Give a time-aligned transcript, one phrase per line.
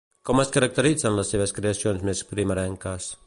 [0.27, 3.13] Com es caracteritzen les seves creacions més primerenques?